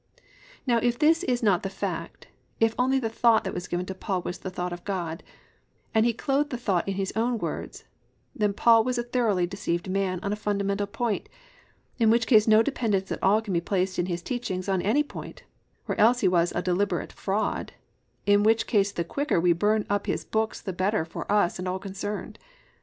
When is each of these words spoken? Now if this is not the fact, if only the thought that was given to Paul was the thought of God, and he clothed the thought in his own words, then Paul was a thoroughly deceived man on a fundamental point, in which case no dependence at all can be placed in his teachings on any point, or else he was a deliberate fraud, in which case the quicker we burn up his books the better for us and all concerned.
Now 0.65 0.79
if 0.79 0.97
this 0.97 1.21
is 1.21 1.43
not 1.43 1.61
the 1.61 1.69
fact, 1.69 2.27
if 2.59 2.73
only 2.79 2.97
the 2.99 3.07
thought 3.07 3.43
that 3.43 3.53
was 3.53 3.67
given 3.67 3.85
to 3.85 3.93
Paul 3.93 4.23
was 4.23 4.39
the 4.39 4.49
thought 4.49 4.73
of 4.73 4.83
God, 4.83 5.21
and 5.93 6.07
he 6.07 6.11
clothed 6.11 6.49
the 6.49 6.57
thought 6.57 6.87
in 6.87 6.95
his 6.95 7.13
own 7.15 7.37
words, 7.37 7.83
then 8.35 8.51
Paul 8.51 8.83
was 8.83 8.97
a 8.97 9.03
thoroughly 9.03 9.45
deceived 9.45 9.87
man 9.91 10.19
on 10.23 10.33
a 10.33 10.35
fundamental 10.35 10.87
point, 10.87 11.29
in 11.99 12.09
which 12.09 12.25
case 12.25 12.47
no 12.47 12.63
dependence 12.63 13.11
at 13.11 13.21
all 13.21 13.43
can 13.43 13.53
be 13.53 13.61
placed 13.61 13.99
in 13.99 14.07
his 14.07 14.23
teachings 14.23 14.67
on 14.67 14.81
any 14.81 15.03
point, 15.03 15.43
or 15.87 15.95
else 15.99 16.21
he 16.21 16.27
was 16.27 16.51
a 16.53 16.63
deliberate 16.63 17.13
fraud, 17.13 17.73
in 18.25 18.41
which 18.41 18.65
case 18.65 18.91
the 18.91 19.03
quicker 19.03 19.39
we 19.39 19.53
burn 19.53 19.85
up 19.87 20.07
his 20.07 20.25
books 20.25 20.61
the 20.61 20.73
better 20.73 21.05
for 21.05 21.31
us 21.31 21.59
and 21.59 21.67
all 21.67 21.77
concerned. 21.77 22.39